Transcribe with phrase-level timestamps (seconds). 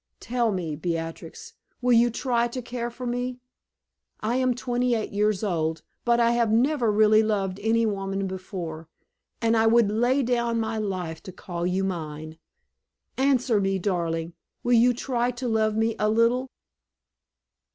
[0.19, 3.37] Tell me, Beatrix, will you try to care for me?
[4.19, 8.89] I am twenty eight years old, but I have never really loved any woman before;
[9.43, 12.39] and I would lay down my life to call you mine.
[13.15, 14.33] Answer me, darling;
[14.63, 16.49] will you try to love me a little?"